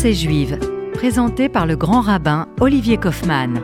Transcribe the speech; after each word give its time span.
Pensée 0.00 0.14
juive, 0.14 0.58
présenté 0.94 1.50
par 1.50 1.66
le 1.66 1.76
grand 1.76 2.00
rabbin 2.00 2.48
Olivier 2.58 2.96
Kaufmann. 2.96 3.60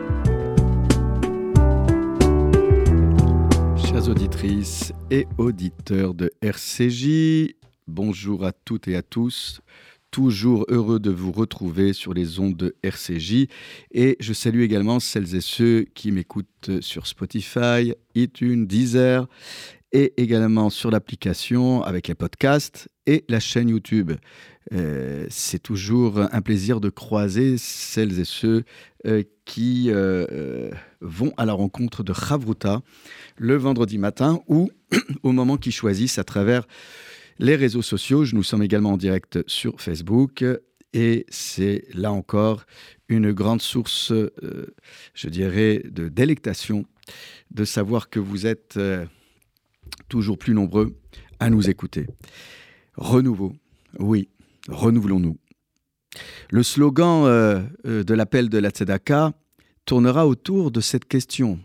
Chers 3.75 4.07
auditrices 4.07 4.93
et 5.09 5.25
auditeurs 5.39 6.13
de 6.13 6.29
RCJ, 6.43 7.55
bonjour 7.87 8.45
à 8.45 8.51
toutes 8.51 8.87
et 8.87 8.95
à 8.95 9.01
tous. 9.01 9.61
Toujours 10.11 10.67
heureux 10.69 10.99
de 10.99 11.09
vous 11.09 11.31
retrouver 11.31 11.91
sur 11.91 12.13
les 12.13 12.39
ondes 12.39 12.55
de 12.55 12.75
RCJ 12.83 13.47
et 13.91 14.15
je 14.19 14.33
salue 14.33 14.61
également 14.61 14.99
celles 14.99 15.33
et 15.33 15.41
ceux 15.41 15.87
qui 15.95 16.11
m'écoutent 16.11 16.81
sur 16.81 17.07
Spotify, 17.07 17.93
iTunes, 18.13 18.67
Deezer 18.67 19.27
et 19.91 20.13
également 20.21 20.69
sur 20.69 20.91
l'application 20.91 21.81
avec 21.83 22.07
les 22.07 22.15
podcasts 22.15 22.89
et 23.05 23.23
la 23.29 23.39
chaîne 23.39 23.69
YouTube. 23.69 24.11
Euh, 24.73 25.25
c'est 25.29 25.63
toujours 25.63 26.19
un 26.19 26.41
plaisir 26.41 26.81
de 26.81 26.89
croiser 26.89 27.57
celles 27.57 28.19
et 28.19 28.25
ceux 28.25 28.63
euh, 29.05 29.23
qui 29.45 29.85
euh, 29.87 30.69
vont 30.99 31.33
à 31.37 31.45
la 31.45 31.53
rencontre 31.53 32.03
de 32.03 32.13
Chavruta 32.13 32.81
le 33.37 33.55
vendredi 33.55 33.97
matin 33.97 34.41
ou 34.47 34.69
au 35.23 35.31
moment 35.31 35.57
qu'ils 35.57 35.71
choisissent 35.71 36.19
à 36.19 36.25
travers 36.25 36.67
les 37.39 37.55
réseaux 37.55 37.81
sociaux. 37.81 38.25
Nous 38.33 38.43
sommes 38.43 38.63
également 38.63 38.93
en 38.93 38.97
direct 38.97 39.39
sur 39.47 39.79
Facebook 39.79 40.43
et 40.93 41.25
c'est 41.29 41.85
là 41.93 42.11
encore 42.11 42.65
une 43.07 43.31
grande 43.31 43.61
source, 43.61 44.11
je 45.13 45.29
dirais, 45.29 45.83
de 45.85 46.09
délectation 46.09 46.85
de 47.51 47.63
savoir 47.63 48.09
que 48.09 48.19
vous 48.19 48.47
êtes 48.47 48.77
toujours 50.07 50.37
plus 50.37 50.53
nombreux 50.53 50.97
à 51.39 51.49
nous 51.49 51.69
écouter. 51.69 52.07
Renouveau, 52.95 53.53
oui, 53.99 54.29
renouvelons-nous. 54.67 55.37
Le 56.49 56.63
slogan 56.63 57.25
euh, 57.25 57.61
euh, 57.85 58.03
de 58.03 58.13
l'appel 58.13 58.49
de 58.49 58.57
la 58.57 58.69
Tzedaka 58.69 59.33
tournera 59.85 60.27
autour 60.27 60.71
de 60.71 60.81
cette 60.81 61.05
question 61.05 61.59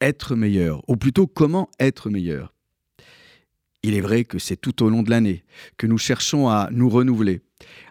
être 0.00 0.34
meilleur, 0.34 0.82
ou 0.88 0.96
plutôt 0.96 1.26
comment 1.26 1.70
être 1.78 2.10
meilleur. 2.10 2.52
Il 3.82 3.94
est 3.94 4.00
vrai 4.00 4.24
que 4.24 4.38
c'est 4.38 4.56
tout 4.56 4.82
au 4.82 4.88
long 4.88 5.02
de 5.02 5.10
l'année 5.10 5.44
que 5.76 5.86
nous 5.86 5.98
cherchons 5.98 6.48
à 6.48 6.68
nous 6.70 6.88
renouveler, 6.88 7.42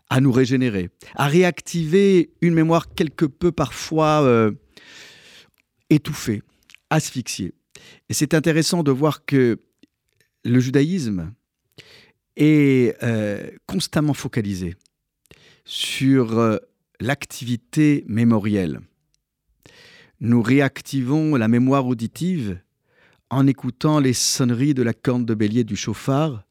à 0.10 0.22
nous 0.22 0.32
régénérer, 0.32 0.90
à 1.16 1.28
réactiver 1.28 2.32
une 2.42 2.54
mémoire 2.54 2.94
quelque 2.94 3.26
peu 3.26 3.52
parfois 3.52 4.22
euh, 4.24 4.52
étouffée, 5.90 6.42
asphyxiée. 6.90 7.54
Et 8.10 8.14
c'est 8.14 8.34
intéressant 8.34 8.84
de 8.84 8.92
voir 8.92 9.26
que 9.26 9.60
le 10.44 10.60
judaïsme 10.60 11.34
est 12.36 12.96
euh, 13.04 13.50
constamment 13.66 14.14
focalisé 14.14 14.76
sur 15.66 16.38
euh, 16.38 16.58
l'activité 17.00 18.04
mémorielle. 18.08 18.82
Nous 20.20 20.42
réactivons 20.42 21.36
la 21.36 21.48
mémoire 21.48 21.86
auditive 21.88 22.60
en 23.30 23.48
écoutant 23.48 24.00
les 24.00 24.14
sonneries 24.14 24.74
de 24.74 24.84
la 24.84 24.94
corne 24.94 25.26
de 25.26 25.34
bélier 25.34 25.64
du 25.64 25.76
chauffard 25.76 26.44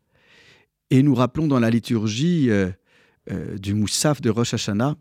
et 0.90 1.02
nous 1.02 1.14
rappelons 1.14 1.46
dans 1.46 1.60
la 1.60 1.70
liturgie 1.70 2.50
euh, 2.50 2.70
du 3.58 3.74
Moussaf 3.74 4.20
de 4.20 4.30
Rosh 4.30 4.54
Hashanah 4.54 4.96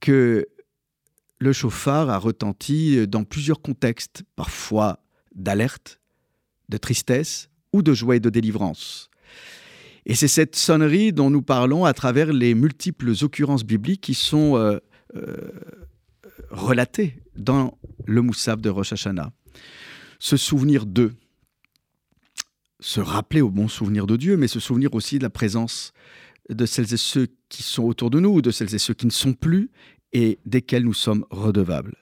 que 0.00 0.48
le 1.38 1.52
chauffard 1.52 2.10
a 2.10 2.18
retenti 2.18 3.06
dans 3.06 3.24
plusieurs 3.24 3.62
contextes, 3.62 4.24
parfois 4.36 5.02
d'alerte, 5.34 6.00
de 6.68 6.76
tristesse 6.76 7.49
ou 7.72 7.82
de 7.82 7.94
joie 7.94 8.16
et 8.16 8.20
de 8.20 8.30
délivrance. 8.30 9.10
Et 10.06 10.14
c'est 10.14 10.28
cette 10.28 10.56
sonnerie 10.56 11.12
dont 11.12 11.30
nous 11.30 11.42
parlons 11.42 11.84
à 11.84 11.92
travers 11.92 12.32
les 12.32 12.54
multiples 12.54 13.12
occurrences 13.22 13.64
bibliques 13.64 14.00
qui 14.00 14.14
sont 14.14 14.56
euh, 14.56 14.78
euh, 15.14 15.36
relatées 16.50 17.22
dans 17.36 17.78
le 18.06 18.22
Moussaf 18.22 18.60
de 18.60 18.70
Rosh 18.70 18.92
Hashanah. 18.92 19.32
Se 20.18 20.36
souvenir 20.36 20.86
d'eux, 20.86 21.12
se 22.80 23.00
rappeler 23.00 23.40
au 23.40 23.50
bon 23.50 23.68
souvenir 23.68 24.06
de 24.06 24.16
Dieu, 24.16 24.36
mais 24.36 24.48
se 24.48 24.60
souvenir 24.60 24.94
aussi 24.94 25.18
de 25.18 25.22
la 25.22 25.30
présence 25.30 25.92
de 26.48 26.66
celles 26.66 26.92
et 26.92 26.98
ceux 26.98 27.28
qui 27.48 27.62
sont 27.62 27.84
autour 27.84 28.10
de 28.10 28.20
nous, 28.20 28.30
ou 28.30 28.42
de 28.42 28.50
celles 28.50 28.74
et 28.74 28.78
ceux 28.78 28.94
qui 28.94 29.06
ne 29.06 29.12
sont 29.12 29.34
plus, 29.34 29.70
et 30.12 30.38
desquels 30.44 30.84
nous 30.84 30.94
sommes 30.94 31.24
redevables. 31.30 31.96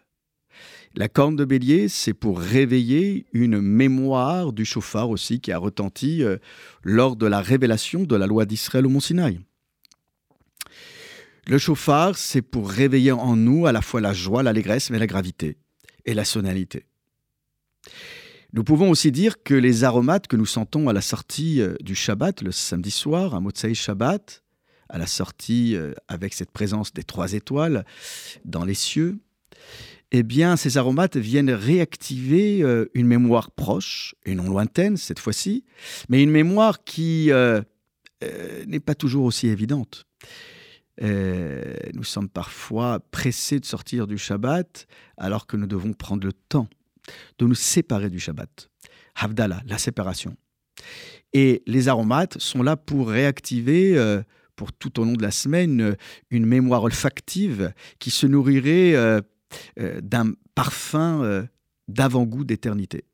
La 0.98 1.08
corne 1.08 1.36
de 1.36 1.44
bélier, 1.44 1.86
c'est 1.86 2.12
pour 2.12 2.40
réveiller 2.40 3.24
une 3.32 3.60
mémoire 3.60 4.52
du 4.52 4.64
chauffard 4.64 5.10
aussi 5.10 5.38
qui 5.38 5.52
a 5.52 5.58
retenti 5.58 6.24
euh, 6.24 6.38
lors 6.82 7.14
de 7.14 7.24
la 7.24 7.40
révélation 7.40 8.02
de 8.02 8.16
la 8.16 8.26
loi 8.26 8.46
d'Israël 8.46 8.84
au 8.84 8.88
Mont 8.88 8.98
Sinaï. 8.98 9.38
Le 11.46 11.56
chauffard, 11.56 12.18
c'est 12.18 12.42
pour 12.42 12.68
réveiller 12.68 13.12
en 13.12 13.36
nous 13.36 13.66
à 13.66 13.70
la 13.70 13.80
fois 13.80 14.00
la 14.00 14.12
joie, 14.12 14.42
l'allégresse, 14.42 14.90
mais 14.90 14.98
la 14.98 15.06
gravité 15.06 15.56
et 16.04 16.14
la 16.14 16.24
sonalité. 16.24 16.84
Nous 18.52 18.64
pouvons 18.64 18.90
aussi 18.90 19.12
dire 19.12 19.44
que 19.44 19.54
les 19.54 19.84
aromates 19.84 20.26
que 20.26 20.34
nous 20.34 20.46
sentons 20.46 20.88
à 20.88 20.92
la 20.92 21.00
sortie 21.00 21.60
euh, 21.60 21.76
du 21.80 21.94
Shabbat, 21.94 22.42
le 22.42 22.50
samedi 22.50 22.90
soir, 22.90 23.36
à 23.36 23.40
Motsai 23.40 23.72
Shabbat, 23.72 24.42
à 24.88 24.98
la 24.98 25.06
sortie 25.06 25.76
euh, 25.76 25.92
avec 26.08 26.34
cette 26.34 26.50
présence 26.50 26.92
des 26.92 27.04
trois 27.04 27.34
étoiles 27.34 27.84
dans 28.44 28.64
les 28.64 28.74
cieux, 28.74 29.20
eh 30.10 30.22
bien, 30.22 30.56
ces 30.56 30.78
aromates 30.78 31.16
viennent 31.16 31.50
réactiver 31.50 32.62
euh, 32.62 32.86
une 32.94 33.06
mémoire 33.06 33.50
proche, 33.50 34.14
et 34.24 34.34
non 34.34 34.48
lointaine 34.48 34.96
cette 34.96 35.18
fois-ci, 35.18 35.64
mais 36.08 36.22
une 36.22 36.30
mémoire 36.30 36.82
qui 36.84 37.30
euh, 37.30 37.60
euh, 38.24 38.64
n'est 38.66 38.80
pas 38.80 38.94
toujours 38.94 39.24
aussi 39.24 39.48
évidente. 39.48 40.06
nous 41.00 42.04
sommes 42.04 42.28
parfois 42.28 43.00
pressés 43.10 43.60
de 43.60 43.66
sortir 43.66 44.06
du 44.06 44.18
Shabbat 44.18 44.86
alors 45.16 45.46
que 45.46 45.56
nous 45.56 45.66
devons 45.66 45.92
prendre 45.92 46.26
le 46.26 46.32
temps 46.32 46.68
de 47.38 47.46
nous 47.46 47.54
séparer 47.54 48.10
du 48.10 48.18
Shabbat. 48.18 48.68
Havdalah, 49.14 49.62
la 49.66 49.78
séparation. 49.78 50.36
Et 51.32 51.62
les 51.66 51.88
aromates 51.88 52.38
sont 52.38 52.62
là 52.62 52.76
pour 52.76 53.10
réactiver 53.10 54.22
pour 54.56 54.72
tout 54.72 54.98
au 54.98 55.04
long 55.04 55.12
de 55.12 55.22
la 55.22 55.30
semaine 55.30 55.96
une 56.30 56.46
mémoire 56.46 56.82
olfactive 56.82 57.72
qui 57.98 58.10
se 58.10 58.26
nourrirait 58.26 59.22
d'un 59.76 60.32
parfum 60.54 61.22
euh, 61.22 61.44
d'avant-goût 61.88 62.44
d'éternité. 62.44 63.04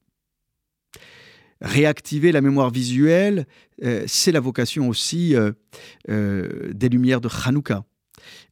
Réactiver 1.61 2.33
la 2.33 2.41
mémoire 2.41 2.71
visuelle, 2.71 3.47
euh, 3.83 4.05
c'est 4.07 4.33
la 4.33 4.41
vocation 4.41 4.89
aussi 4.89 5.35
des 6.09 6.89
lumières 6.89 7.21
de 7.21 7.29
Hanouka. 7.45 7.85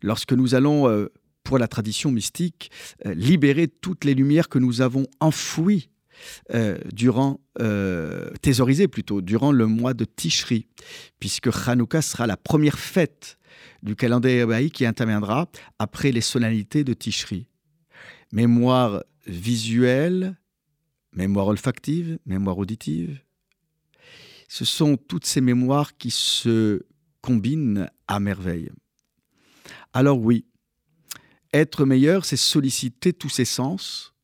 Lorsque 0.03 0.33
nous 0.33 0.55
allons, 0.55 1.09
pour 1.43 1.59
la 1.59 1.69
tradition 1.69 2.11
mystique, 2.13 2.71
libérer 3.05 3.69
toutes 3.69 4.05
les 4.05 4.15
lumières 4.15 4.49
que 4.49 4.59
nous 4.59 4.81
avons 4.81 5.07
enfouies 5.21 5.89
durant, 6.93 7.41
thésaurisées 8.43 8.89
plutôt, 8.89 9.21
durant 9.23 9.53
le 9.53 9.67
mois 9.67 9.95
de 9.95 10.05
Tishri, 10.05 10.69
puisque 11.19 11.49
Hanouka 11.67 12.03
sera 12.03 12.27
la 12.27 12.37
première 12.37 12.79
fête 12.79 13.39
du 13.83 13.97
calendrier 13.97 14.41
hébraïque 14.41 14.75
qui 14.75 14.87
interviendra 14.87 15.51
après 15.79 16.13
les 16.13 16.21
solennalités 16.21 16.85
de 16.85 16.95
Tishri 16.95 17.47
mémoire 18.33 19.05
visuelle, 19.27 20.37
mémoire 21.13 21.47
olfactive, 21.47 22.19
mémoire 22.27 22.59
auditive. 22.59 23.21
Ce 24.49 24.65
sont 24.65 24.97
toutes 24.97 25.27
ces 25.27 25.41
mémoires 25.41 25.97
qui 25.97 26.11
se 26.11 26.83
combinent 27.21 27.89
à 28.09 28.21
merveille. 28.21 28.71
Alors 29.93 30.19
oui, 30.19 30.47
être 31.53 31.85
meilleur, 31.85 32.25
c'est 32.25 32.37
solliciter 32.37 33.13
tous 33.13 33.29
ses 33.29 33.45
sens 33.45 34.15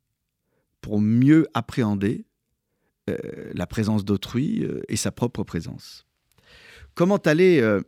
pour 0.80 1.00
mieux 1.00 1.46
appréhender 1.54 2.26
euh, 3.08 3.16
la 3.54 3.66
présence 3.66 4.04
d'autrui 4.04 4.64
euh, 4.64 4.82
et 4.88 4.96
sa 4.96 5.12
propre 5.12 5.44
présence. 5.44 6.06
Comment 6.94 7.16
aller 7.16 7.60
euh, 7.60 7.82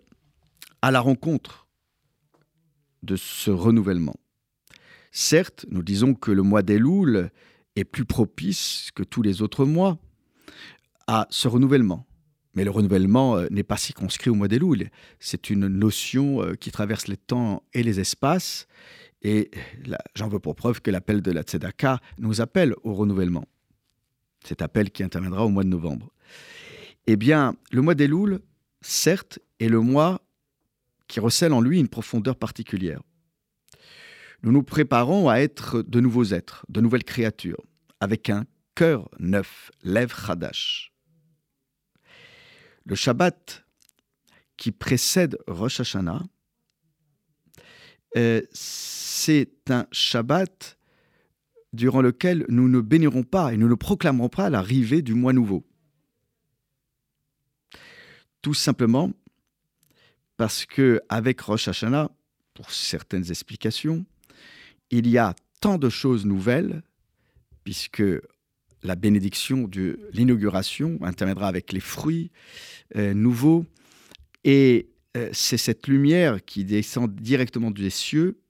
à 0.83 0.91
la 0.91 1.01
rencontre 1.01 1.67
de 3.03 3.17
ce 3.17 3.51
renouvellement? 3.51 4.17
Certes, 5.11 5.67
nous 5.71 5.83
disons 5.83 6.15
que 6.15 6.31
le 6.31 6.43
mois 6.43 6.63
d'Elul 6.63 7.31
est 7.77 7.85
plus 7.85 8.05
propice 8.05 8.91
que 8.95 9.03
tous 9.03 9.23
les 9.23 9.43
autres 9.43 9.65
mois 9.65 9.99
à 11.07 11.27
ce 11.31 11.49
renouvellement. 11.49 12.07
Mais 12.55 12.65
le 12.65 12.71
renouvellement 12.71 13.37
euh, 13.37 13.47
n'est 13.51 13.65
pas 13.65 13.77
circonscrit 13.77 14.31
au 14.31 14.35
mois 14.35 14.49
d'Elul. 14.49 14.91
C'est 15.19 15.51
une 15.51 15.67
notion 15.67 16.43
euh, 16.43 16.55
qui 16.55 16.71
traverse 16.71 17.09
les 17.09 17.17
temps 17.17 17.63
et 17.75 17.83
les 17.83 18.01
espaces. 18.01 18.67
Et 19.23 19.51
j'en 20.15 20.29
veux 20.29 20.39
pour 20.39 20.55
preuve 20.55 20.81
que 20.81 20.91
l'appel 20.91 21.23
de 21.23 21.31
la 21.31 21.43
Tzedaka 21.43 22.01
nous 22.19 22.41
appelle 22.41 22.75
au 22.83 22.95
renouvellement. 22.95 23.47
Cet 24.45 24.63
appel 24.63 24.91
qui 24.91 25.03
interviendra 25.03 25.45
au 25.45 25.49
mois 25.49 25.65
de 25.65 25.69
novembre. 25.69 26.11
Eh 27.07 27.17
bien, 27.17 27.55
le 27.73 27.83
mois 27.83 27.95
d'Elul, 27.95 28.41
certes, 28.81 29.39
est 29.59 29.69
le 29.69 29.81
mois 29.81 30.23
qui 31.09 31.21
recèle 31.21 31.53
en 31.53 31.61
lui 31.61 31.81
une 31.81 31.89
profondeur 31.89 32.37
particulière 32.37 33.03
nous 34.43 34.53
nous 34.53 34.63
préparons 34.63 35.29
à 35.29 35.37
être 35.37 35.83
de 35.83 36.01
nouveaux 36.01 36.25
êtres, 36.25 36.65
de 36.69 36.81
nouvelles 36.81 37.05
créatures, 37.05 37.65
avec 38.01 38.31
un 38.31 38.47
cœur 38.75 39.09
neuf, 39.19 39.71
lèvres 39.83 40.31
Hadash. 40.31 40.93
Le 42.87 42.95
Shabbat 42.95 43.65
qui 44.57 44.73
précède 44.73 45.39
Rosh 45.47 45.81
Hashanah 45.81 46.23
euh, 48.17 48.43
c'est 48.53 49.71
un 49.71 49.87
Shabbat 49.93 50.77
durant 51.73 52.03
lequel 52.03 52.45
nous 52.49 52.69
ne 52.69 52.81
bénirons 52.81 53.23
pas 53.23 53.53
et 53.53 53.57
nous 53.57 53.69
ne 53.69 53.75
proclamerons 53.75 54.29
pas 54.29 54.51
l'arrivée 54.51 55.03
du 55.03 55.15
mois 55.15 55.33
nouveau. 55.33 55.65
Tout 58.43 58.55
simplement 58.55 59.13
parce 60.37 60.65
que 60.65 61.01
avec 61.09 61.41
Rosh 61.43 61.69
Hashanah, 61.69 62.11
pour 62.55 62.73
certaines 62.73 63.31
explications, 63.31 64.05
il 64.91 65.09
y 65.09 65.19
a 65.19 65.35
tant 65.61 65.79
de 65.79 65.89
choses 65.89 66.27
nouvelles, 66.27 66.83
puisque 67.65 68.03
la 68.83 68.97
bénédiction 68.97 69.69
de 69.69 70.01
l'inauguration 70.13 70.99
interviendra 71.03 71.49
avec 71.49 71.73
les 71.73 71.81
fruits 71.81 72.31
euh, 72.97 73.15
nouveaux, 73.15 73.67
et 74.45 74.89
euh, 75.17 75.29
c'est 75.33 75.59
cette 75.59 75.87
lumière 75.87 76.45
qui 76.45 76.65
descend 76.65 77.15
directement 77.15 77.71
des 77.71 77.91
cieux, 77.91 78.41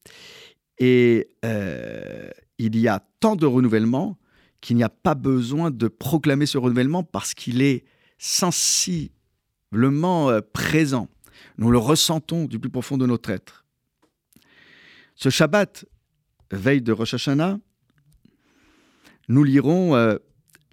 et 0.78 1.28
euh, 1.44 2.30
il 2.58 2.78
y 2.78 2.88
a 2.88 3.04
tant 3.20 3.36
de 3.36 3.44
renouvellement 3.46 4.16
qu'il 4.60 4.76
n'y 4.76 4.82
a 4.82 4.88
pas 4.88 5.14
besoin 5.14 5.70
de 5.70 5.88
proclamer 5.88 6.46
ce 6.46 6.58
renouvellement 6.58 7.02
parce 7.02 7.34
qu'il 7.34 7.60
est 7.62 7.84
sensiblement 8.18 9.10
présent. 10.52 11.08
Nous 11.56 11.70
le 11.70 11.78
ressentons 11.78 12.44
du 12.44 12.58
plus 12.58 12.68
profond 12.70 12.98
de 12.98 13.06
notre 13.06 13.30
être. 13.30 13.64
Ce 15.14 15.30
Shabbat, 15.30 15.84
veille 16.50 16.82
de 16.82 16.92
Rosh 16.92 17.14
Hashanah, 17.14 17.58
nous 19.28 19.44
lirons 19.44 19.94
euh, 19.94 20.16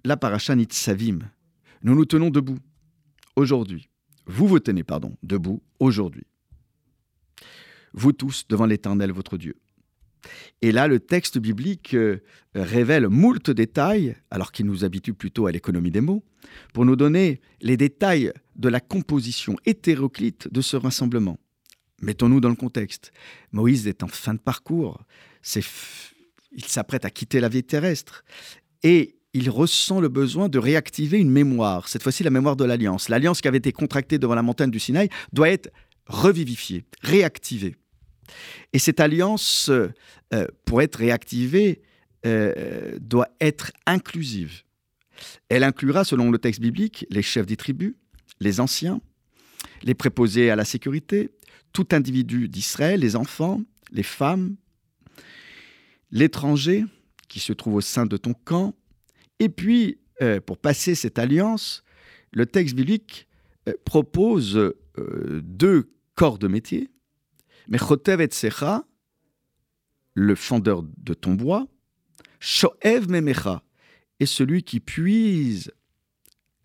la 0.04 0.16
paracha 0.16 0.54
Nitzavim. 0.56 1.20
Nous 1.82 1.94
nous 1.94 2.04
tenons 2.04 2.30
debout 2.30 2.58
aujourd'hui. 3.36 3.88
Vous 4.26 4.48
vous 4.48 4.58
tenez, 4.58 4.82
pardon, 4.82 5.16
debout 5.22 5.62
aujourd'hui. 5.78 6.26
Vous 7.92 8.12
tous 8.12 8.46
devant 8.48 8.66
l'Éternel, 8.66 9.12
votre 9.12 9.38
Dieu. 9.38 9.54
Et 10.62 10.72
là, 10.72 10.88
le 10.88 10.98
texte 10.98 11.38
biblique 11.38 11.94
euh, 11.94 12.18
révèle 12.54 13.08
moult 13.08 13.50
détails, 13.50 14.16
alors 14.30 14.52
qu'il 14.52 14.66
nous 14.66 14.84
habitue 14.84 15.14
plutôt 15.14 15.46
à 15.46 15.52
l'économie 15.52 15.92
des 15.92 16.00
mots, 16.00 16.24
pour 16.74 16.84
nous 16.84 16.96
donner 16.96 17.40
les 17.60 17.76
détails 17.76 18.32
de 18.56 18.68
la 18.68 18.80
composition 18.80 19.56
hétéroclite 19.64 20.52
de 20.52 20.60
ce 20.60 20.76
rassemblement. 20.76 21.38
Mettons-nous 22.00 22.40
dans 22.40 22.48
le 22.48 22.54
contexte. 22.54 23.12
Moïse 23.52 23.88
est 23.88 24.02
en 24.02 24.08
fin 24.08 24.34
de 24.34 24.38
parcours. 24.38 25.02
Il 26.52 26.64
s'apprête 26.64 27.04
à 27.04 27.10
quitter 27.10 27.40
la 27.40 27.48
vie 27.48 27.64
terrestre. 27.64 28.24
Et 28.82 29.16
il 29.34 29.50
ressent 29.50 30.00
le 30.00 30.08
besoin 30.08 30.48
de 30.48 30.58
réactiver 30.58 31.18
une 31.18 31.30
mémoire, 31.30 31.88
cette 31.88 32.02
fois-ci 32.02 32.22
la 32.22 32.30
mémoire 32.30 32.56
de 32.56 32.64
l'alliance. 32.64 33.08
L'alliance 33.08 33.40
qui 33.40 33.48
avait 33.48 33.58
été 33.58 33.72
contractée 33.72 34.18
devant 34.18 34.34
la 34.34 34.42
montagne 34.42 34.70
du 34.70 34.80
Sinaï 34.80 35.08
doit 35.32 35.50
être 35.50 35.70
revivifiée, 36.06 36.84
réactivée. 37.02 37.76
Et 38.72 38.78
cette 38.78 39.00
alliance, 39.00 39.70
euh, 39.70 40.46
pour 40.64 40.82
être 40.82 40.96
réactivée, 40.96 41.82
euh, 42.26 42.96
doit 43.00 43.28
être 43.40 43.72
inclusive. 43.86 44.62
Elle 45.48 45.64
inclura, 45.64 46.04
selon 46.04 46.30
le 46.30 46.38
texte 46.38 46.60
biblique, 46.60 47.06
les 47.10 47.22
chefs 47.22 47.46
des 47.46 47.56
tribus, 47.56 47.94
les 48.40 48.60
anciens, 48.60 49.00
les 49.82 49.94
préposés 49.94 50.50
à 50.50 50.56
la 50.56 50.64
sécurité, 50.64 51.30
tout 51.72 51.88
individu 51.92 52.48
d'Israël, 52.48 53.00
les 53.00 53.16
enfants, 53.16 53.62
les 53.92 54.02
femmes, 54.02 54.56
l'étranger 56.10 56.84
qui 57.28 57.40
se 57.40 57.52
trouve 57.52 57.76
au 57.76 57.80
sein 57.80 58.06
de 58.06 58.16
ton 58.16 58.34
camp. 58.34 58.74
Et 59.38 59.48
puis, 59.48 59.98
euh, 60.22 60.40
pour 60.40 60.58
passer 60.58 60.94
cette 60.94 61.18
alliance, 61.18 61.84
le 62.32 62.46
texte 62.46 62.74
biblique 62.74 63.28
euh, 63.68 63.74
propose 63.84 64.56
euh, 64.56 65.40
deux 65.44 65.92
corps 66.14 66.38
de 66.38 66.48
métier. 66.48 66.90
Mechotev 67.68 68.20
et 68.22 68.28
Secha, 68.30 68.84
le 70.14 70.34
fendeur 70.34 70.82
de 70.82 71.14
ton 71.14 71.34
bois, 71.34 71.68
Shoev 72.40 73.08
Memecha, 73.08 73.62
et 74.20 74.26
celui 74.26 74.62
qui 74.62 74.80
puise 74.80 75.70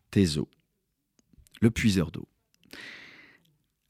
tes 0.10 0.38
eaux, 0.38 0.50
le 1.62 1.70
puiseur 1.70 2.10
d'eau. 2.10 2.28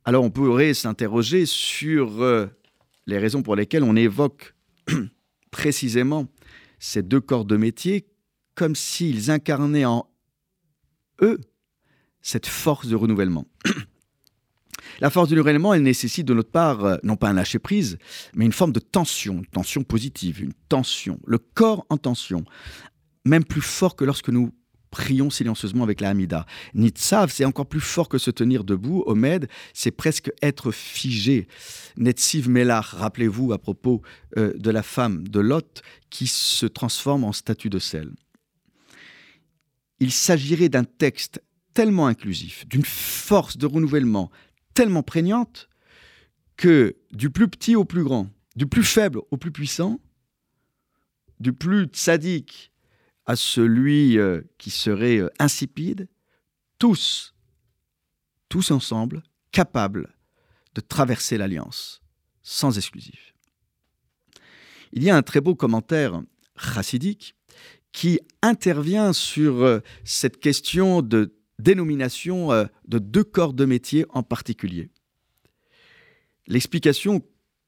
Alors 0.03 0.23
on 0.23 0.31
pourrait 0.31 0.73
s'interroger 0.73 1.45
sur 1.45 2.49
les 3.05 3.17
raisons 3.17 3.41
pour 3.41 3.55
lesquelles 3.55 3.83
on 3.83 3.95
évoque 3.95 4.53
précisément 5.53 6.27
ces 6.79 7.03
deux 7.03 7.21
corps 7.21 7.45
de 7.45 7.55
métier 7.55 8.07
comme 8.55 8.75
s'ils 8.75 9.31
incarnaient 9.31 9.85
en 9.85 10.09
eux 11.21 11.39
cette 12.21 12.47
force 12.47 12.87
de 12.87 12.95
renouvellement. 12.95 13.45
La 14.99 15.09
force 15.09 15.27
du 15.27 15.35
renouvellement, 15.35 15.73
elle 15.73 15.83
nécessite 15.83 16.27
de 16.27 16.33
notre 16.33 16.51
part, 16.51 16.83
euh, 16.83 16.97
non 17.03 17.15
pas 17.15 17.29
un 17.29 17.33
lâcher-prise, 17.33 17.97
mais 18.35 18.45
une 18.45 18.51
forme 18.51 18.71
de 18.71 18.79
tension, 18.79 19.35
une 19.35 19.45
tension 19.45 19.83
positive, 19.83 20.41
une 20.41 20.53
tension, 20.69 21.19
le 21.25 21.37
corps 21.37 21.85
en 21.89 21.97
tension, 21.97 22.43
même 23.23 23.45
plus 23.45 23.61
fort 23.61 23.95
que 23.95 24.05
lorsque 24.05 24.29
nous 24.29 24.51
prions 24.93 25.31
silencieusement 25.31 25.83
avec 25.83 26.01
la 26.01 26.09
Hamida. 26.09 26.45
Nitsav, 26.75 27.31
c'est 27.31 27.45
encore 27.45 27.65
plus 27.65 27.81
fort 27.81 28.07
que 28.07 28.19
se 28.19 28.29
tenir 28.29 28.63
debout. 28.63 29.03
Omed, 29.07 29.49
c'est 29.73 29.89
presque 29.89 30.31
être 30.43 30.71
figé. 30.71 31.47
Netsiv 31.97 32.47
Melach, 32.47 32.93
rappelez-vous 32.93 33.53
à 33.53 33.57
propos 33.57 34.03
euh, 34.37 34.53
de 34.55 34.69
la 34.69 34.83
femme 34.83 35.27
de 35.27 35.39
Lot 35.39 35.81
qui 36.11 36.27
se 36.27 36.67
transforme 36.67 37.23
en 37.23 37.31
statue 37.31 37.71
de 37.71 37.79
sel. 37.79 38.11
Il 39.99 40.11
s'agirait 40.11 40.69
d'un 40.69 40.83
texte 40.83 41.41
tellement 41.73 42.05
inclusif, 42.05 42.67
d'une 42.67 42.85
force 42.85 43.57
de 43.57 43.65
renouvellement 43.65 44.29
tellement 44.75 45.01
prégnante 45.01 45.69
que 46.55 46.95
du 47.11 47.31
plus 47.31 47.47
petit 47.47 47.75
au 47.75 47.83
plus 47.83 48.03
grand, 48.03 48.29
du 48.55 48.67
plus 48.67 48.83
faible 48.83 49.21
au 49.31 49.37
plus 49.37 49.51
puissant, 49.51 49.99
du 51.39 51.51
plus 51.51 51.87
sadique 51.93 52.72
à 53.25 53.35
celui 53.35 54.17
euh, 54.17 54.41
qui 54.57 54.69
serait 54.69 55.17
euh, 55.17 55.29
insipide, 55.39 56.07
tous, 56.79 57.33
tous 58.49 58.71
ensemble, 58.71 59.23
capables 59.51 60.13
de 60.75 60.81
traverser 60.81 61.37
l'alliance, 61.37 62.01
sans 62.41 62.77
exclusif. 62.77 63.33
Il 64.91 65.03
y 65.03 65.09
a 65.09 65.15
un 65.15 65.21
très 65.21 65.41
beau 65.41 65.55
commentaire 65.55 66.21
chassidique 66.57 67.35
qui 67.91 68.19
intervient 68.41 69.13
sur 69.13 69.63
euh, 69.63 69.79
cette 70.03 70.39
question 70.39 71.01
de 71.01 71.35
dénomination 71.59 72.49
de 72.87 72.99
deux 72.99 73.23
corps 73.23 73.53
de 73.53 73.63
métier 73.63 74.05
en 74.09 74.23
particulier. 74.23 74.89
L'explication 76.47 77.21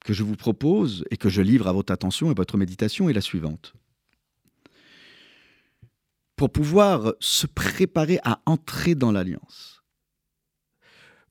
que 0.04 0.12
je 0.12 0.24
vous 0.24 0.36
propose 0.36 1.04
et 1.10 1.16
que 1.16 1.28
je 1.28 1.40
livre 1.40 1.68
à 1.68 1.72
votre 1.72 1.92
attention 1.92 2.30
et 2.30 2.34
votre 2.34 2.58
méditation 2.58 3.08
est 3.08 3.14
la 3.14 3.20
suivante 3.20 3.74
pour 6.36 6.52
pouvoir 6.52 7.14
se 7.18 7.46
préparer 7.46 8.18
à 8.22 8.40
entrer 8.46 8.94
dans 8.94 9.10
l'alliance. 9.10 9.82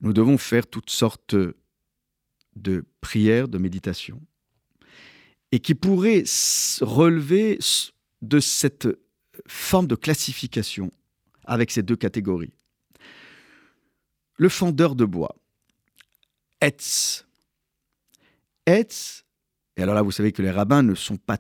Nous 0.02 0.14
devons 0.14 0.38
faire 0.38 0.68
toutes 0.68 0.90
sortes 0.90 1.36
de 2.56 2.86
prières, 3.02 3.48
de 3.48 3.58
méditations, 3.58 4.22
et 5.52 5.60
qui 5.60 5.76
pourraient 5.76 6.24
relever 6.82 7.60
de 8.22 8.40
cette 8.40 8.88
forme 9.48 9.88
de 9.88 9.96
classification 9.96 10.92
avec 11.46 11.72
ces 11.72 11.84
deux 11.84 11.96
catégories. 11.96 12.54
Le 14.38 14.50
fendeur 14.50 14.96
de 14.96 15.06
bois, 15.06 15.36
Etz. 16.62 17.26
Etz, 18.66 19.24
et 19.78 19.84
alors 19.84 19.96
là 19.96 20.02
vous 20.02 20.12
savez 20.12 20.32
que 20.32 20.42
les 20.42 20.52
rabbins 20.52 20.82
ne 20.82 20.96
sont 20.96 21.18
pas 21.18 21.38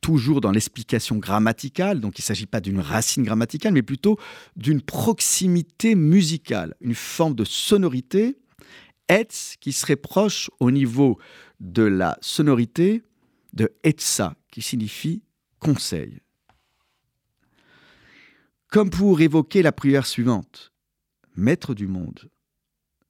toujours 0.00 0.40
dans 0.40 0.50
l'explication 0.50 1.16
grammaticale, 1.16 2.00
donc 2.00 2.18
il 2.18 2.22
ne 2.22 2.26
s'agit 2.26 2.46
pas 2.46 2.60
d'une 2.60 2.80
racine 2.80 3.22
grammaticale, 3.22 3.72
mais 3.72 3.82
plutôt 3.82 4.18
d'une 4.56 4.80
proximité 4.80 5.94
musicale, 5.94 6.74
une 6.80 6.94
forme 6.94 7.34
de 7.34 7.44
sonorité, 7.44 8.38
etz, 9.08 9.56
qui 9.60 9.72
serait 9.72 9.96
proche 9.96 10.50
au 10.60 10.70
niveau 10.70 11.18
de 11.60 11.82
la 11.82 12.18
sonorité 12.20 13.02
de 13.52 13.72
etza, 13.84 14.36
qui 14.50 14.62
signifie 14.62 15.22
conseil. 15.58 16.20
Comme 18.68 18.90
pour 18.90 19.20
évoquer 19.20 19.62
la 19.62 19.72
prière 19.72 20.06
suivante, 20.06 20.72
Maître 21.36 21.74
du 21.74 21.86
monde, 21.86 22.30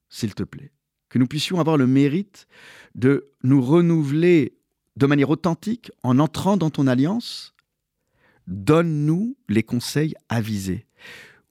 s'il 0.09 0.35
te 0.35 0.43
plaît, 0.43 0.73
que 1.09 1.19
nous 1.19 1.27
puissions 1.27 1.61
avoir 1.61 1.77
le 1.77 1.87
mérite 1.87 2.47
de 2.95 3.31
nous 3.43 3.61
renouveler 3.61 4.57
de 5.01 5.07
manière 5.07 5.31
authentique 5.31 5.91
en 6.03 6.19
entrant 6.19 6.59
dans 6.59 6.69
ton 6.69 6.87
alliance, 6.87 7.55
donne-nous 8.47 9.35
les 9.49 9.63
conseils 9.63 10.15
avisés. 10.29 10.87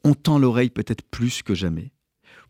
On 0.04 0.14
tend 0.14 0.38
l'oreille 0.38 0.70
peut-être 0.70 1.04
plus 1.04 1.42
que 1.42 1.56
jamais 1.56 1.92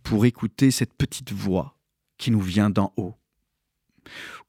pour 0.03 0.25
écouter 0.25 0.71
cette 0.71 0.93
petite 0.93 1.31
voix 1.31 1.77
qui 2.17 2.31
nous 2.31 2.41
vient 2.41 2.69
d'en 2.69 2.91
haut. 2.97 3.15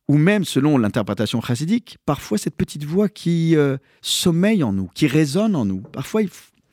Ou 0.08 0.18
même, 0.18 0.44
selon 0.44 0.76
l'interprétation 0.76 1.40
chassidique, 1.40 1.98
parfois 2.04 2.36
cette 2.36 2.56
petite 2.56 2.84
voix 2.84 3.08
qui 3.08 3.54
euh, 3.54 3.76
sommeille 4.02 4.64
en 4.64 4.72
nous, 4.72 4.88
qui 4.92 5.06
résonne 5.06 5.54
en 5.54 5.64
nous. 5.64 5.82
Parfois, 5.82 6.22
il 6.22 6.26
ne 6.26 6.30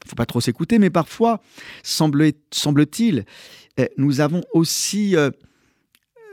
faut 0.10 0.15
pas 0.15 0.25
trop 0.25 0.41
s'écouter, 0.41 0.79
mais 0.79 0.89
parfois, 0.89 1.39
semble-t-il, 1.84 3.25
eh, 3.77 3.89
nous 3.98 4.22
avons 4.22 4.41
aussi 4.53 5.15
euh, 5.15 5.29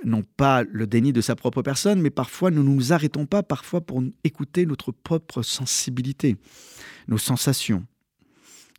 non 0.04 0.22
pas 0.22 0.62
le 0.64 0.86
déni 0.86 1.12
de 1.12 1.20
sa 1.20 1.36
propre 1.36 1.62
personne, 1.62 2.00
mais 2.00 2.10
parfois 2.10 2.50
nous 2.50 2.62
ne 2.62 2.68
nous 2.68 2.92
arrêtons 2.92 3.26
pas 3.26 3.42
parfois 3.42 3.80
pour 3.80 4.02
écouter 4.22 4.66
notre 4.66 4.92
propre 4.92 5.42
sensibilité, 5.42 6.36
nos 7.08 7.18
sensations, 7.18 7.86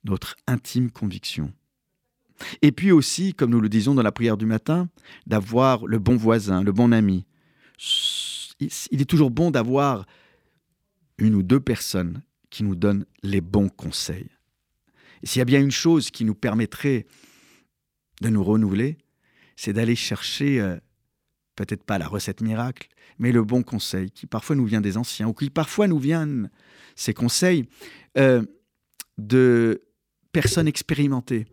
notre 0.03 0.35
intime 0.47 0.91
conviction. 0.91 1.51
Et 2.61 2.71
puis 2.71 2.91
aussi, 2.91 3.33
comme 3.33 3.51
nous 3.51 3.61
le 3.61 3.69
disons 3.69 3.95
dans 3.95 4.03
la 4.03 4.11
prière 4.11 4.37
du 4.37 4.45
matin, 4.45 4.89
d'avoir 5.25 5.85
le 5.87 5.99
bon 5.99 6.17
voisin, 6.17 6.63
le 6.63 6.71
bon 6.71 6.91
ami. 6.91 7.25
Il 8.59 9.01
est 9.01 9.09
toujours 9.09 9.31
bon 9.31 9.51
d'avoir 9.51 10.05
une 11.17 11.35
ou 11.35 11.43
deux 11.43 11.59
personnes 11.59 12.21
qui 12.49 12.63
nous 12.63 12.75
donnent 12.75 13.05
les 13.23 13.41
bons 13.41 13.69
conseils. 13.69 14.29
Et 15.23 15.27
s'il 15.27 15.39
y 15.39 15.41
a 15.41 15.45
bien 15.45 15.61
une 15.61 15.71
chose 15.71 16.11
qui 16.11 16.25
nous 16.25 16.35
permettrait 16.35 17.05
de 18.21 18.29
nous 18.29 18.43
renouveler, 18.43 18.97
c'est 19.55 19.73
d'aller 19.73 19.95
chercher, 19.95 20.59
euh, 20.59 20.77
peut-être 21.55 21.83
pas 21.83 21.97
la 21.97 22.07
recette 22.07 22.41
miracle, 22.41 22.89
mais 23.17 23.31
le 23.31 23.43
bon 23.43 23.63
conseil 23.63 24.11
qui 24.11 24.25
parfois 24.27 24.55
nous 24.55 24.65
vient 24.65 24.81
des 24.81 24.97
anciens, 24.97 25.27
ou 25.27 25.33
qui 25.33 25.49
parfois 25.49 25.87
nous 25.87 25.99
viennent, 25.99 26.49
ces 26.95 27.13
conseils, 27.13 27.67
euh, 28.17 28.43
de 29.17 29.83
personnes 30.31 30.67
expérimentées 30.67 31.45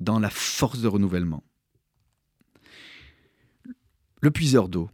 dans 0.00 0.18
la 0.18 0.30
force 0.30 0.80
de 0.80 0.88
renouvellement. 0.88 1.44
Le 4.20 4.30
puiseur 4.30 4.68
d'eau, 4.68 4.90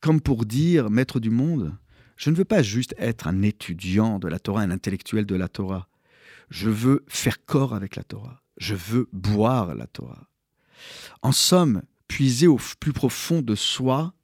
comme 0.00 0.20
pour 0.20 0.46
dire, 0.46 0.90
maître 0.90 1.20
du 1.20 1.30
monde, 1.30 1.76
je 2.16 2.30
ne 2.30 2.36
veux 2.36 2.44
pas 2.44 2.62
juste 2.62 2.94
être 2.96 3.26
un 3.26 3.42
étudiant 3.42 4.18
de 4.18 4.28
la 4.28 4.38
Torah, 4.38 4.62
un 4.62 4.70
intellectuel 4.70 5.26
de 5.26 5.34
la 5.34 5.48
Torah. 5.48 5.88
Je 6.48 6.70
veux 6.70 7.04
faire 7.08 7.44
corps 7.44 7.74
avec 7.74 7.96
la 7.96 8.04
Torah. 8.04 8.42
Je 8.56 8.74
veux 8.74 9.08
boire 9.12 9.74
la 9.74 9.86
Torah. 9.86 10.30
En 11.20 11.32
somme, 11.32 11.82
puiser 12.08 12.46
au 12.46 12.58
plus 12.80 12.92
profond 12.92 13.42
de 13.42 13.54
soi 13.54 14.14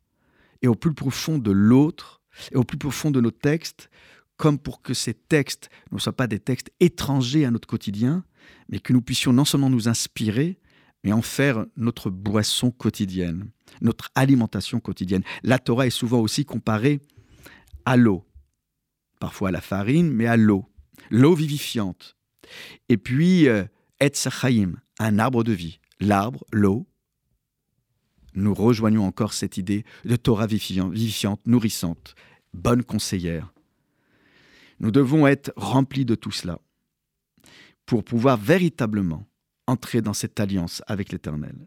et 0.63 0.69
au 0.69 0.75
plus 0.75 0.95
profond 0.95 1.39
de 1.39 1.51
l'autre 1.51 2.23
et 2.53 2.57
au 2.57 2.65
plus 2.65 2.79
profond 2.79 3.11
de 3.11 3.21
nos 3.21 3.31
textes, 3.31 3.91
comme 4.37 4.59
pour 4.59 4.83
que 4.83 4.95
ces 4.95 5.15
textes 5.15 5.71
ne 5.91 5.99
soient 5.99 6.17
pas 6.17 6.27
des 6.27 6.39
textes 6.39 6.73
étrangers 6.81 7.45
à 7.45 7.51
notre 7.51 7.69
quotidien, 7.69 8.25
mais 8.69 8.81
que 8.81 8.93
nous 8.93 9.03
puissions 9.03 9.33
non 9.33 9.45
seulement 9.45 9.71
nous 9.71 9.89
inspirer, 9.89 10.59
mais 11.05 11.13
en 11.13 11.23
faire 11.23 11.67
notre 11.77 12.11
boisson 12.11 12.71
quotidienne, 12.71 13.51
notre 13.81 14.11
alimentation 14.15 14.81
quotidienne. 14.81 15.25
La 15.43 15.59
Torah 15.59 15.87
est 15.87 15.91
souvent 15.91 16.21
aussi 16.21 16.45
comparée 16.45 17.01
à 17.85 17.97
l'eau, 17.97 18.25
parfois 19.21 19.49
à 19.49 19.53
la 19.53 19.61
farine, 19.61 20.11
mais 20.11 20.27
à 20.27 20.37
l'eau, 20.37 20.67
l'eau 21.11 21.35
vivifiante. 21.35 22.17
Et 22.89 22.97
puis, 22.97 23.49
euh, 23.49 23.65
Et 24.01 24.11
un 24.99 25.19
arbre 25.19 25.45
de 25.45 25.53
vie 25.53 25.81
l'arbre, 26.01 26.45
l'eau, 26.53 26.87
nous 28.35 28.55
rejoignons 28.55 29.05
encore 29.05 29.33
cette 29.33 29.57
idée 29.57 29.85
de 30.05 30.17
Torah 30.17 30.47
vivifiante, 30.47 31.47
nourrissante, 31.47 32.15
bonne 32.55 32.83
conseillère. 32.83 33.53
Nous 34.81 34.91
devons 34.91 35.27
être 35.27 35.53
remplis 35.57 36.05
de 36.05 36.15
tout 36.15 36.31
cela 36.31 36.59
pour 37.87 38.05
pouvoir 38.05 38.37
véritablement 38.37 39.27
entrer 39.67 40.01
dans 40.01 40.15
cette 40.15 40.41
alliance 40.41 40.83
avec 40.87 41.13
l'Éternel. 41.13 41.67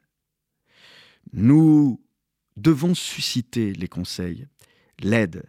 Nous 1.33 2.01
devons 2.57 2.93
susciter 2.93 3.73
les 3.73 3.87
conseils, 3.87 4.47
l'aide, 4.99 5.43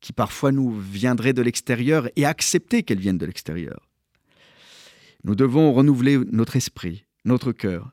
qui 0.00 0.12
parfois 0.12 0.52
nous 0.52 0.70
viendrait 0.70 1.32
de 1.32 1.42
l'extérieur 1.42 2.08
et 2.16 2.24
accepter 2.24 2.82
qu'elle 2.82 3.00
vienne 3.00 3.18
de 3.18 3.26
l'extérieur. 3.26 3.88
Nous 5.24 5.34
devons 5.34 5.72
renouveler 5.72 6.18
notre 6.32 6.56
esprit, 6.56 7.04
notre 7.24 7.52
cœur, 7.52 7.92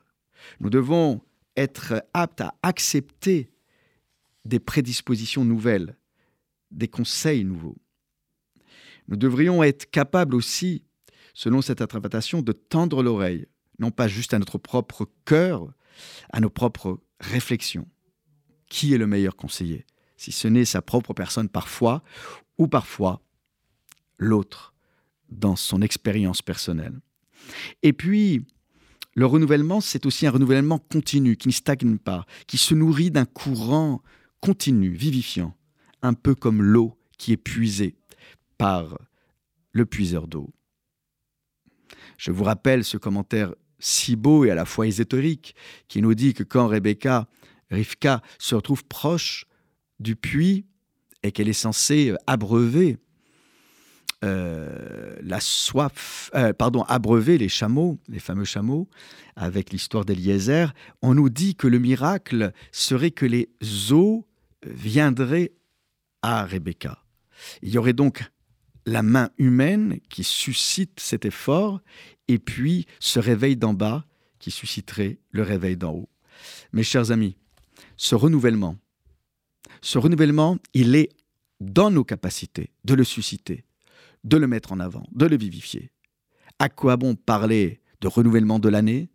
nous 0.60 0.70
devons 0.70 1.20
être 1.58 2.02
aptes 2.14 2.40
à 2.40 2.54
accepter 2.62 3.50
des 4.44 4.60
prédispositions 4.60 5.44
nouvelles, 5.44 5.96
des 6.70 6.88
conseils 6.88 7.44
nouveaux. 7.44 7.76
Nous 9.08 9.16
devrions 9.16 9.62
être 9.62 9.90
capables 9.90 10.34
aussi, 10.34 10.84
selon 11.34 11.60
cette 11.60 11.82
interprétation, 11.82 12.42
de 12.42 12.52
tendre 12.52 13.02
l'oreille, 13.02 13.46
non 13.78 13.90
pas 13.90 14.08
juste 14.08 14.34
à 14.34 14.38
notre 14.38 14.58
propre 14.58 15.10
cœur, 15.24 15.72
à 16.30 16.40
nos 16.40 16.50
propres 16.50 17.00
réflexions. 17.20 17.88
Qui 18.68 18.94
est 18.94 18.98
le 18.98 19.06
meilleur 19.06 19.34
conseiller? 19.34 19.86
Si 20.16 20.30
ce 20.30 20.46
n'est 20.48 20.64
sa 20.64 20.82
propre 20.82 21.14
personne 21.14 21.48
parfois, 21.48 22.02
ou 22.58 22.68
parfois 22.68 23.22
l'autre, 24.18 24.74
dans 25.30 25.56
son 25.56 25.82
expérience 25.82 26.42
personnelle. 26.42 27.00
Et 27.82 27.92
puis, 27.92 28.46
le 29.18 29.26
renouvellement, 29.26 29.80
c'est 29.80 30.06
aussi 30.06 30.28
un 30.28 30.30
renouvellement 30.30 30.78
continu, 30.78 31.36
qui 31.36 31.48
ne 31.48 31.52
stagne 31.52 31.98
pas, 31.98 32.24
qui 32.46 32.56
se 32.56 32.72
nourrit 32.72 33.10
d'un 33.10 33.24
courant 33.24 34.00
continu, 34.38 34.90
vivifiant, 34.90 35.56
un 36.02 36.14
peu 36.14 36.36
comme 36.36 36.62
l'eau 36.62 36.96
qui 37.18 37.32
est 37.32 37.36
puisée 37.36 37.96
par 38.58 38.96
le 39.72 39.86
puiseur 39.86 40.28
d'eau. 40.28 40.50
Je 42.16 42.30
vous 42.30 42.44
rappelle 42.44 42.84
ce 42.84 42.96
commentaire 42.96 43.52
si 43.80 44.14
beau 44.14 44.44
et 44.44 44.52
à 44.52 44.54
la 44.54 44.64
fois 44.64 44.86
ésotérique 44.86 45.56
qui 45.88 46.00
nous 46.00 46.14
dit 46.14 46.32
que 46.32 46.44
quand 46.44 46.68
Rebecca, 46.68 47.26
Rivka, 47.72 48.22
se 48.38 48.54
retrouve 48.54 48.84
proche 48.84 49.46
du 49.98 50.14
puits 50.14 50.64
et 51.24 51.32
qu'elle 51.32 51.48
est 51.48 51.52
censée 51.54 52.14
abreuver 52.28 52.98
euh, 54.24 55.16
la 55.22 55.40
soif, 55.40 56.30
euh, 56.34 56.52
pardon, 56.52 56.82
abreuver 56.82 57.38
les 57.38 57.48
chameaux, 57.48 57.98
les 58.08 58.18
fameux 58.18 58.44
chameaux, 58.44 58.88
avec 59.36 59.70
l'histoire 59.70 60.04
d'Eliezer, 60.04 60.74
on 61.02 61.14
nous 61.14 61.28
dit 61.28 61.54
que 61.54 61.68
le 61.68 61.78
miracle 61.78 62.52
serait 62.72 63.12
que 63.12 63.26
les 63.26 63.48
eaux 63.92 64.26
viendraient 64.66 65.52
à 66.22 66.44
Rebecca. 66.44 67.04
Il 67.62 67.68
y 67.68 67.78
aurait 67.78 67.92
donc 67.92 68.24
la 68.86 69.02
main 69.02 69.30
humaine 69.38 70.00
qui 70.08 70.24
suscite 70.24 70.98
cet 70.98 71.24
effort, 71.24 71.80
et 72.26 72.38
puis 72.38 72.86
ce 72.98 73.20
réveil 73.20 73.56
d'en 73.56 73.74
bas 73.74 74.04
qui 74.38 74.50
susciterait 74.50 75.18
le 75.30 75.42
réveil 75.42 75.76
d'en 75.76 75.92
haut. 75.92 76.08
Mes 76.72 76.82
chers 76.82 77.10
amis, 77.10 77.36
ce 77.96 78.14
renouvellement, 78.14 78.76
ce 79.80 79.98
renouvellement, 79.98 80.58
il 80.74 80.96
est 80.96 81.10
dans 81.60 81.90
nos 81.90 82.04
capacités 82.04 82.70
de 82.84 82.94
le 82.94 83.04
susciter 83.04 83.64
de 84.24 84.36
le 84.36 84.46
mettre 84.46 84.72
en 84.72 84.80
avant, 84.80 85.06
de 85.12 85.26
le 85.26 85.36
vivifier. 85.36 85.90
À 86.58 86.68
quoi 86.68 86.96
bon 86.96 87.14
parler 87.14 87.80
de 88.00 88.08
renouvellement 88.08 88.58
de 88.58 88.68
l'année 88.68 89.10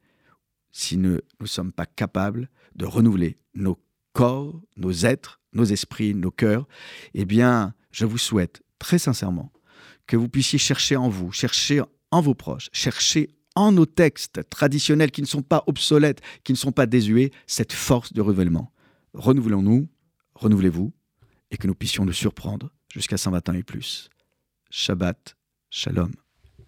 si 0.72 0.98
nous 0.98 1.20
ne 1.40 1.46
sommes 1.46 1.72
pas 1.72 1.86
capables 1.86 2.50
de 2.76 2.86
renouveler 2.86 3.38
nos 3.54 3.78
corps, 4.14 4.60
nos 4.78 4.92
êtres, 4.92 5.42
nos 5.54 5.66
esprits, 5.66 6.16
nos 6.16 6.32
cœurs? 6.32 6.68
Eh 7.14 7.26
bien, 7.26 7.74
je 7.92 8.06
vous 8.06 8.18
souhaite 8.18 8.64
très 8.80 8.98
sincèrement 8.98 9.52
que 10.08 10.18
vous 10.18 10.30
puissiez 10.30 10.60
chercher 10.60 10.96
en 10.96 11.10
vous, 11.10 11.32
chercher 11.32 11.82
en 12.12 12.22
vos 12.22 12.36
proches, 12.36 12.70
chercher 12.74 13.30
en 13.56 13.72
nos 13.72 13.86
textes 13.86 14.50
traditionnels 14.50 15.12
qui 15.12 15.22
ne 15.22 15.28
sont 15.28 15.44
pas 15.44 15.64
obsolètes, 15.68 16.22
qui 16.44 16.52
ne 16.52 16.58
sont 16.58 16.72
pas 16.72 16.86
désuets, 16.86 17.32
cette 17.48 17.74
force 17.74 18.14
de 18.14 18.22
renouvellement. 18.22 18.74
Renouvelons-nous, 19.14 19.88
renouvelez-vous, 20.36 20.92
et 21.52 21.58
que 21.58 21.68
nous 21.68 21.76
puissions 21.76 22.04
nous 22.04 22.14
surprendre 22.14 22.72
jusqu'à 22.92 23.18
120 23.18 23.50
ans 23.50 23.54
et 23.54 23.64
plus. 23.64 24.10
Shabbat 24.74 25.36
Shalom. 25.70 26.23